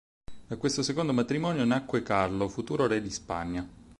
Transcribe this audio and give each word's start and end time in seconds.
Da 0.47 0.57
questo 0.57 0.81
secondo 0.81 1.13
matrimonio 1.13 1.63
nacque 1.63 2.01
Carlo, 2.01 2.49
futuro 2.49 2.87
re 2.87 3.03
di 3.03 3.11
Spagna. 3.11 3.69